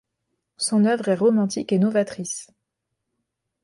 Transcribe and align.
Son 0.57 0.85
œuvre 0.85 1.09
est 1.09 1.13
romantique 1.15 1.71
et 1.73 1.77
novatrice. 1.77 2.49